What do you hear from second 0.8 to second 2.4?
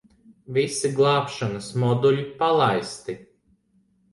glābšanas moduļi